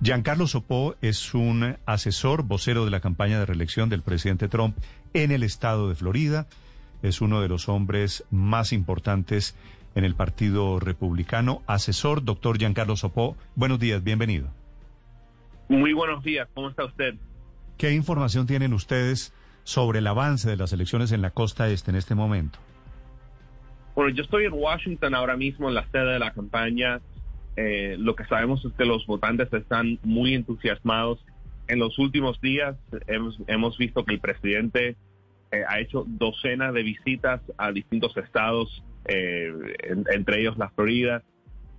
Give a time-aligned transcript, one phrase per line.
[0.00, 4.76] Giancarlo Sopó es un asesor, vocero de la campaña de reelección del presidente Trump
[5.12, 6.46] en el estado de Florida.
[7.02, 9.56] Es uno de los hombres más importantes
[9.96, 11.62] en el Partido Republicano.
[11.66, 14.48] Asesor, doctor Giancarlo Sopó, buenos días, bienvenido.
[15.68, 17.16] Muy buenos días, ¿cómo está usted?
[17.76, 19.34] ¿Qué información tienen ustedes
[19.64, 22.60] sobre el avance de las elecciones en la costa este en este momento?
[23.96, 27.00] Bueno, yo estoy en Washington ahora mismo en la sede de la campaña.
[27.60, 31.18] Eh, lo que sabemos es que los votantes están muy entusiasmados.
[31.66, 32.76] En los últimos días
[33.08, 34.96] hemos, visto que el presidente
[35.50, 39.52] eh, ha hecho docenas de visitas a distintos estados, eh,
[40.14, 41.24] entre ellos la Florida,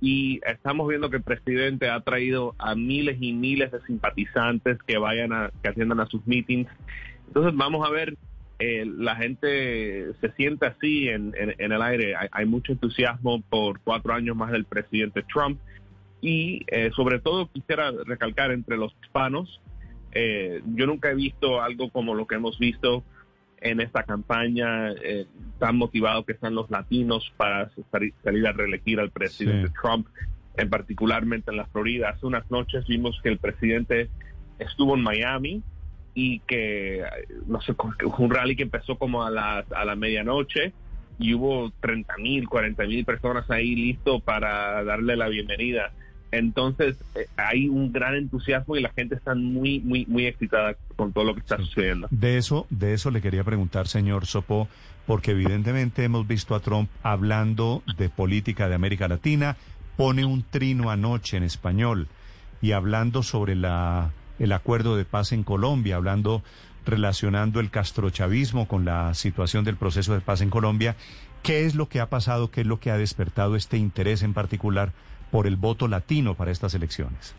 [0.00, 4.96] y estamos viendo que el presidente ha traído a miles y miles de simpatizantes que
[4.96, 6.70] vayan a, que atiendan a sus meetings.
[7.26, 8.16] Entonces vamos a ver
[8.58, 12.14] eh, la gente se siente así en, el aire.
[12.30, 15.60] Hay, mucho entusiasmo por cuatro años más del presidente Trump
[16.22, 19.60] y eh, sobre todo quisiera recalcar entre los hispanos,
[20.12, 23.04] eh, yo nunca he visto algo como lo que hemos visto
[23.60, 24.94] en esta campaña
[25.58, 30.06] tan motivado que están los latinos para salir a reelegir al presidente Trump,
[30.56, 32.10] en particularmente en la Florida.
[32.10, 34.08] Hace unas noches vimos que el presidente
[34.58, 35.62] estuvo en Miami
[36.18, 37.04] y que,
[37.46, 37.74] no sé,
[38.16, 40.72] un rally que empezó como a la, a la medianoche
[41.18, 45.92] y hubo 30 mil, 40 mil personas ahí listo para darle la bienvenida.
[46.32, 51.12] Entonces eh, hay un gran entusiasmo y la gente está muy, muy, muy excitada con
[51.12, 52.08] todo lo que está sucediendo.
[52.10, 54.68] De eso, de eso le quería preguntar, señor Sopo,
[55.06, 59.58] porque evidentemente hemos visto a Trump hablando de política de América Latina,
[59.98, 62.08] pone un trino anoche en español
[62.62, 66.42] y hablando sobre la el acuerdo de paz en Colombia, hablando,
[66.84, 70.96] relacionando el castrochavismo con la situación del proceso de paz en Colombia.
[71.42, 72.50] ¿Qué es lo que ha pasado?
[72.50, 74.92] ¿Qué es lo que ha despertado este interés en particular
[75.30, 77.34] por el voto latino para estas elecciones?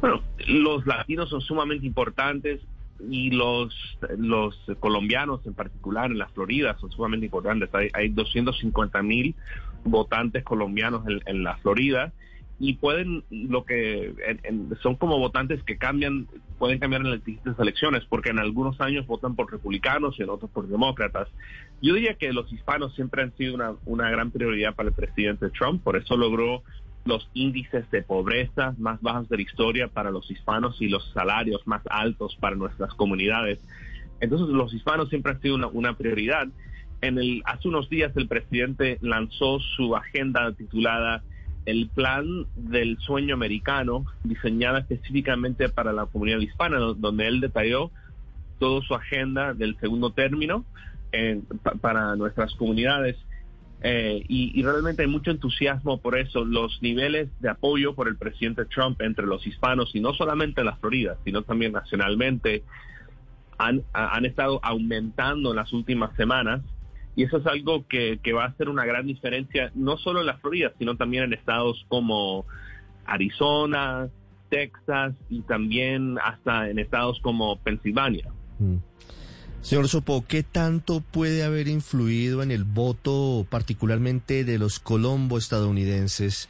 [0.00, 2.60] Bueno, los latinos son sumamente importantes
[3.08, 3.74] y los,
[4.16, 7.72] los colombianos en particular en la Florida son sumamente importantes.
[7.74, 9.34] Hay, hay 250 mil
[9.84, 12.12] votantes colombianos en, en la Florida
[12.60, 14.12] y pueden lo que
[14.82, 16.26] son como votantes que cambian
[16.58, 20.30] pueden cambiar en las distintas elecciones porque en algunos años votan por republicanos y en
[20.30, 21.28] otros por demócratas.
[21.80, 25.50] Yo diría que los hispanos siempre han sido una, una gran prioridad para el presidente
[25.50, 26.62] Trump por eso logró
[27.04, 31.64] los índices de pobreza más bajos de la historia para los hispanos y los salarios
[31.66, 33.60] más altos para nuestras comunidades.
[34.20, 36.48] Entonces los hispanos siempre han sido una, una prioridad.
[37.00, 41.22] En el hace unos días el presidente lanzó su agenda titulada
[41.68, 47.90] el plan del sueño americano, diseñada específicamente para la comunidad hispana, donde él detalló
[48.58, 50.64] toda su agenda del segundo término
[51.82, 53.16] para nuestras comunidades.
[53.82, 56.42] Eh, y, realmente hay mucho entusiasmo por eso.
[56.42, 60.66] Los niveles de apoyo por el presidente Trump entre los hispanos, y no solamente en
[60.68, 62.62] la Florida, sino también nacionalmente,
[63.58, 66.62] han, han estado aumentando en las últimas semanas.
[67.18, 70.38] Y eso es algo que, va a hacer una gran diferencia, no solo en la
[70.38, 72.46] Florida, sino también en estados como
[73.06, 74.08] Arizona,
[74.50, 78.30] Texas y también hasta en estados como Pensilvania.
[78.60, 78.76] Mm.
[79.62, 86.48] Señor Sopo, ¿qué tanto puede haber influido en el voto particularmente de los colombo estadounidenses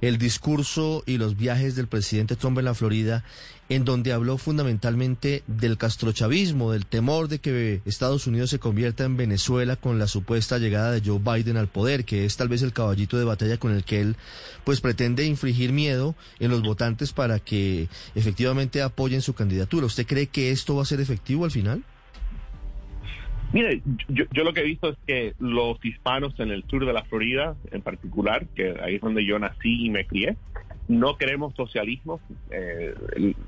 [0.00, 3.24] el discurso y los viajes del presidente Trump en la Florida,
[3.68, 9.16] en donde habló fundamentalmente del castrochavismo, del temor de que Estados Unidos se convierta en
[9.16, 12.72] Venezuela con la supuesta llegada de Joe Biden al poder, que es tal vez el
[12.72, 14.16] caballito de batalla con el que él
[14.64, 19.86] pues pretende infligir miedo en los votantes para que efectivamente apoyen su candidatura.
[19.86, 21.82] ¿Usted cree que esto va a ser efectivo al final?
[23.52, 27.04] Mire, yo, lo que he visto es que los hispanos en el sur de la
[27.04, 30.36] Florida, en particular, que ahí es donde yo nací y me crié,
[30.86, 32.20] no queremos socialismo.
[32.50, 32.94] Eh,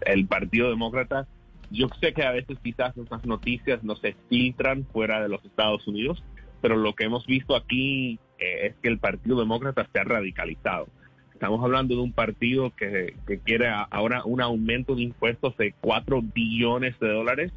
[0.07, 1.27] el, Partido Demócrata,
[1.71, 5.87] yo sé que a veces quizás esas noticias no se filtran fuera de los Estados
[5.87, 6.23] Unidos,
[6.63, 10.89] pero lo que hemos visto aquí eh, es que el Partido Demócrata se ha radicalizado.
[11.35, 16.23] Estamos hablando de un partido que, que quiere ahora un aumento de impuestos de 4
[16.23, 17.53] billones de dólares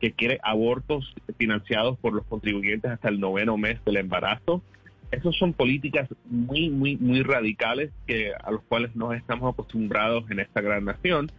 [0.00, 4.62] que quiere abortos financiados por los contribuyentes hasta el noveno mes del embarazo.
[5.10, 10.40] Esas son políticas muy, muy, muy radicales que, a los cuales no estamos acostumbrados en
[10.40, 11.30] esta gran nación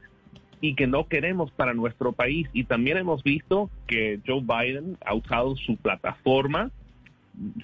[0.62, 2.48] y que no queremos para nuestro país.
[2.54, 6.72] Y también hemos visto que Joe Biden ha usado su plataforma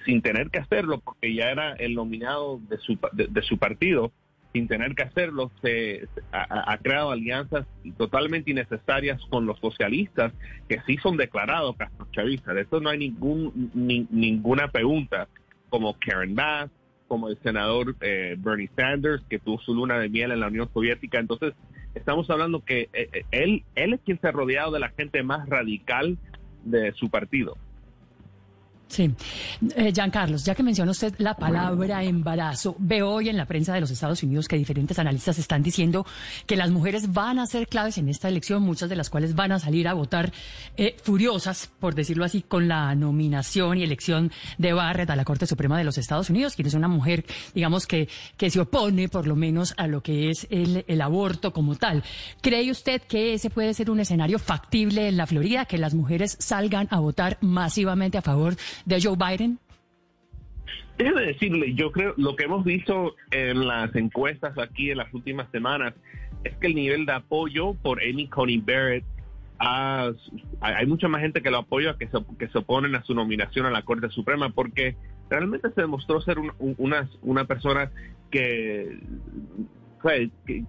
[0.06, 4.12] sin tener que hacerlo, porque ya era el nominado de su, de su partido,
[4.56, 7.66] sin tener que hacerlo, se, ha, creado alianzas
[7.98, 10.32] totalmente innecesarias con los socialistas,
[10.66, 12.54] que sí son declarados castrochavistas.
[12.54, 15.28] De esto no hay ningún, ninguna pregunta,
[15.68, 16.70] como Karen Bass,
[17.06, 20.70] como el senador eh, Bernie Sanders, que tuvo su luna de miel en la Unión
[20.72, 21.18] Soviética.
[21.18, 21.52] Entonces,
[21.94, 25.22] estamos hablando que eh, eh, él, él es quien se ha rodeado de la gente
[25.22, 26.16] más radical
[26.64, 27.58] de su partido.
[28.96, 29.10] Sí.
[29.76, 33.80] Eh, Carlos, ya que menciona usted la palabra embarazo, veo hoy en la prensa de
[33.82, 36.06] los Estados Unidos que diferentes analistas están diciendo
[36.46, 39.52] que las mujeres van a ser claves en esta elección, muchas de las cuales van
[39.52, 40.32] a salir a votar
[40.78, 45.46] eh, furiosas, por decirlo así, con la nominación y elección de Barrett a la Corte
[45.46, 48.08] Suprema de los Estados Unidos, quien es una mujer, digamos, que,
[48.38, 52.02] que se opone por lo menos a lo que es el, el aborto como tal.
[52.40, 56.38] ¿Cree usted que ese puede ser un escenario factible en la Florida, que las mujeres
[56.40, 59.58] salgan a votar masivamente a favor de Joe Biden?
[60.96, 65.50] Déjeme decirle, yo creo lo que hemos visto en las encuestas aquí en las últimas
[65.50, 65.92] semanas
[66.42, 69.04] es que el nivel de apoyo por Amy Coney Barrett
[69.58, 73.66] hay mucha más gente que lo apoya que se, que se oponen a su nominación
[73.66, 74.96] a la Corte Suprema porque
[75.30, 77.90] realmente se demostró ser una, una persona
[78.30, 78.98] que,
[80.46, 80.64] que,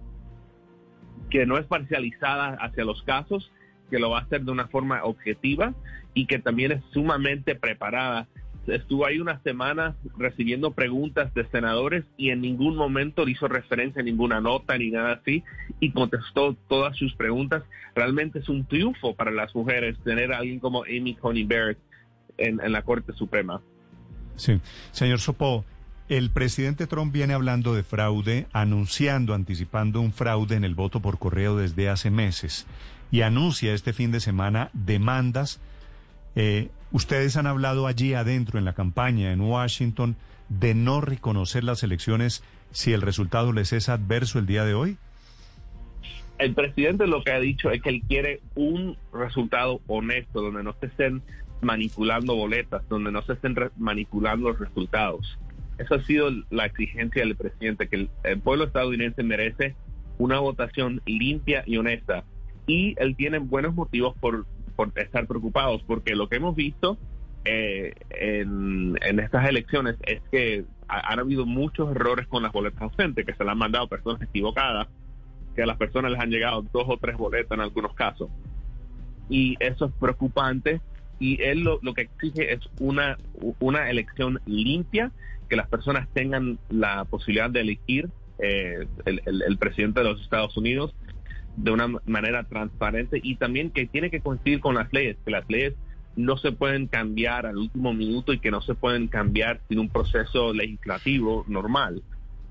[1.30, 3.50] que no es parcializada hacia los casos,
[3.90, 5.74] que lo va a hacer de una forma objetiva
[6.14, 8.26] y que también es sumamente preparada.
[8.66, 14.04] Estuvo ahí una semana recibiendo preguntas de senadores y en ningún momento hizo referencia a
[14.04, 15.42] ninguna nota ni nada así
[15.80, 17.62] y contestó todas sus preguntas.
[17.94, 21.78] Realmente es un triunfo para las mujeres tener a alguien como Amy Coney Barrett
[22.36, 23.62] en, en la Corte Suprema.
[24.36, 24.60] Sí,
[24.92, 25.64] señor Sopo,
[26.10, 31.18] el presidente Trump viene hablando de fraude, anunciando, anticipando un fraude en el voto por
[31.18, 32.66] correo desde hace meses
[33.10, 35.60] y anuncia este fin de semana demandas.
[36.36, 40.16] Eh, ustedes han hablado allí adentro en la campaña en Washington
[40.48, 44.96] de no reconocer las elecciones si el resultado les es adverso el día de hoy.
[46.38, 50.74] El presidente lo que ha dicho es que él quiere un resultado honesto, donde no
[50.78, 51.22] se estén
[51.60, 55.38] manipulando boletas, donde no se estén manipulando los resultados.
[55.78, 59.74] Esa ha sido la exigencia del presidente, que el pueblo estadounidense merece
[60.18, 62.24] una votación limpia y honesta
[62.68, 64.46] y él tiene buenos motivos por,
[64.94, 66.96] estar preocupados, porque lo que hemos visto
[67.44, 73.34] eh, en, estas elecciones es que han habido muchos errores con las boletas ausentes, que
[73.34, 74.86] se le han mandado personas equivocadas,
[75.56, 78.28] que a las personas les han llegado dos o tres boletas en algunos casos.
[79.28, 80.80] Y eso es preocupante
[81.18, 83.18] y él lo, que exige es una,
[83.58, 85.10] una elección limpia,
[85.48, 90.94] que las personas tengan la posibilidad de elegir eh, el presidente de los Estados Unidos
[91.62, 95.48] de una manera transparente y también que tiene que coincidir con las leyes, que las
[95.48, 95.74] leyes
[96.16, 99.88] no se pueden cambiar al último minuto y que no se pueden cambiar sin un
[99.88, 102.02] proceso legislativo normal.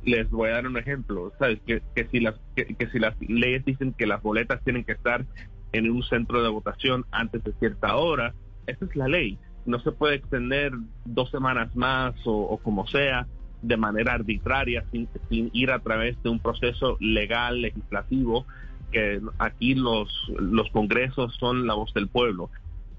[0.03, 1.59] Les voy a dar un ejemplo, ¿sabes?
[1.65, 1.81] Que,
[2.11, 5.25] si las, que, si las leyes dicen que las boletas tienen que estar
[5.73, 8.33] en un centro de votación antes de cierta hora,
[8.67, 9.37] esa es la ley.
[9.65, 10.71] No se puede extender
[11.03, 13.27] dos semanas más o, o como sea
[13.61, 18.45] de manera arbitraria sin, sin ir a través de un proceso legal, legislativo
[18.91, 22.49] que aquí los, los congresos son la voz del pueblo.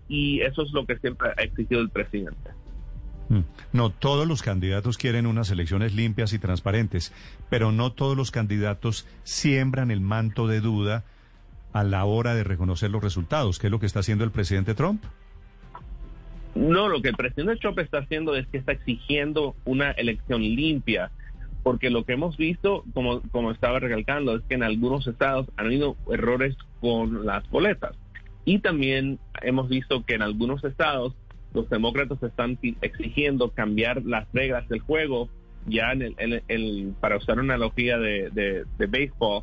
[0.09, 2.51] Y eso es lo que siempre ha exigido el presidente.
[3.29, 3.41] Mm.
[3.73, 7.13] No, todos los candidatos quieren unas elecciones limpias y transparentes,
[7.51, 11.05] pero no todos los candidatos siembran el manto de duda
[11.73, 14.75] a la hora de reconocer los resultados, que es lo que está haciendo el presidente
[14.75, 15.05] Trump.
[16.55, 21.11] No, lo que el presidente Trump está haciendo es que está exigiendo una elección limpia
[21.69, 25.67] porque lo que hemos visto, como, como estaba recalcando, es que en algunos estados han
[25.67, 27.95] habido errores con las boletas.
[28.47, 31.13] Y también hemos visto que en algunos estados
[31.53, 35.29] los demócratas están exigiendo cambiar las reglas del juego
[35.67, 36.15] ya en
[36.49, 39.43] el, para usar una analogía de, de, béisbol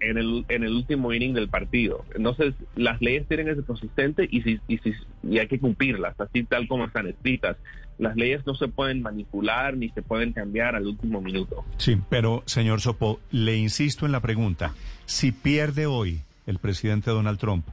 [0.00, 2.04] en el, en el último inning del partido.
[2.14, 6.18] Entonces, las leyes tienen que ser consistentes y, si, y, si, y hay que cumplirlas,
[6.20, 7.56] así tal como están escritas
[7.98, 11.64] las leyes no se pueden manipular ni se pueden cambiar al último minuto.
[11.78, 14.74] Sí, pero señor Sopo, le insisto en la pregunta.
[15.06, 17.66] Si pierde hoy el presidente Donald Trump,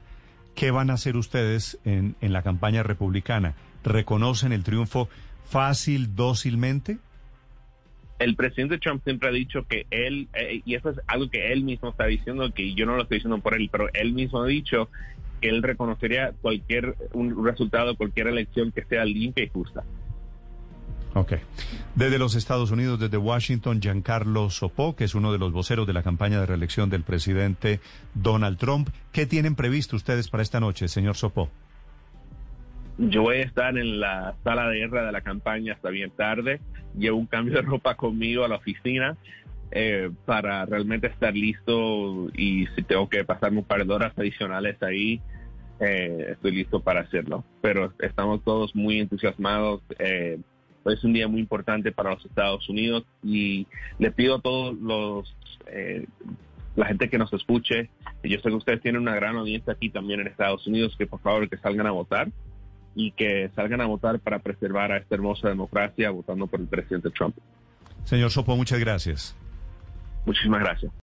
[0.56, 3.56] ¿qué van a hacer ustedes en, en la campaña republicana?
[3.84, 5.10] ¿Reconocen el triunfo
[5.46, 7.00] fácil, dócilmente?
[8.24, 11.64] El presidente Trump siempre ha dicho que él, eh, y eso es algo que él
[11.64, 14.48] mismo está diciendo, que yo no lo estoy diciendo por él, pero él mismo ha
[14.48, 14.90] dicho
[15.42, 19.84] que él reconocería cualquier un resultado, cualquier elección que sea limpia y justa.
[21.16, 21.34] Ok.
[21.96, 25.94] Desde los Estados Unidos, desde Washington, Giancarlo Sopó, que es uno de los voceros de
[25.94, 27.82] la campaña de reelección del presidente
[28.14, 28.90] Donald Trump.
[29.12, 31.50] ¿Qué tienen previsto ustedes para esta noche, señor Sopó?
[32.98, 36.62] Yo voy a estar en la sala de guerra de la campaña hasta bien tarde.
[36.98, 39.18] Llevo un cambio de ropa conmigo a la oficina
[39.72, 44.82] eh, para realmente estar listo y si tengo que pasarme un par de horas adicionales
[44.84, 45.22] ahí,
[45.80, 47.44] eh, estoy listo para hacerlo.
[47.62, 49.82] Pero estamos todos muy entusiasmados.
[49.98, 50.40] Eh,
[50.86, 53.66] es un día muy importante para los Estados Unidos y
[53.98, 55.36] le pido a todos los
[55.66, 56.06] eh,
[56.86, 57.90] gente que nos escuche,
[58.24, 61.22] yo sé que ustedes tienen una gran audiencia aquí también en Estados Unidos, que por
[61.22, 62.30] favor que salgan a votar
[62.96, 67.10] y que salgan a votar para preservar a esta hermosa democracia votando por el presidente
[67.12, 67.36] Trump.
[68.04, 69.36] Señor Sopo, muchas gracias.
[70.26, 70.92] Muchísimas gracias.